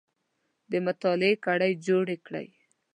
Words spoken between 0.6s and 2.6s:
د مطالعې کړۍ جوړې کړئ